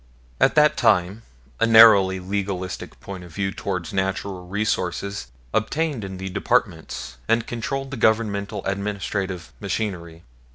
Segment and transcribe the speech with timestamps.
[0.39, 1.21] At that time
[1.59, 7.91] a narrowly legalistic point of view toward natural resources obtained in the Departments, and controlled
[7.91, 10.23] the Governmental administrative machinery.